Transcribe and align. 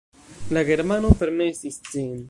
La 0.57 0.63
germano 0.69 1.13
permesis 1.21 1.79
ĝin. 1.93 2.13